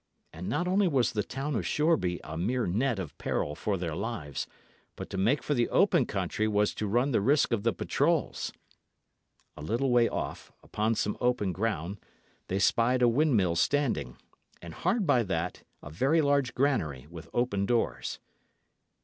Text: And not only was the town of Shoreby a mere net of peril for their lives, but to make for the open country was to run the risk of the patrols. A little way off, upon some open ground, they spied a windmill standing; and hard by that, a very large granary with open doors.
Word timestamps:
And 0.33 0.49
not 0.49 0.67
only 0.67 0.87
was 0.87 1.11
the 1.11 1.21
town 1.21 1.55
of 1.55 1.63
Shoreby 1.67 2.19
a 2.23 2.35
mere 2.35 2.65
net 2.65 2.97
of 2.97 3.15
peril 3.19 3.53
for 3.53 3.77
their 3.77 3.93
lives, 3.93 4.47
but 4.95 5.11
to 5.11 5.17
make 5.19 5.43
for 5.43 5.53
the 5.53 5.69
open 5.69 6.07
country 6.07 6.47
was 6.47 6.73
to 6.73 6.87
run 6.87 7.11
the 7.11 7.21
risk 7.21 7.51
of 7.51 7.61
the 7.61 7.71
patrols. 7.71 8.51
A 9.55 9.61
little 9.61 9.91
way 9.91 10.09
off, 10.09 10.51
upon 10.63 10.95
some 10.95 11.19
open 11.21 11.51
ground, 11.51 11.99
they 12.47 12.57
spied 12.57 13.03
a 13.03 13.07
windmill 13.07 13.55
standing; 13.55 14.17
and 14.59 14.73
hard 14.73 15.05
by 15.05 15.21
that, 15.21 15.61
a 15.83 15.91
very 15.91 16.21
large 16.21 16.55
granary 16.55 17.05
with 17.11 17.29
open 17.31 17.67
doors. 17.67 18.17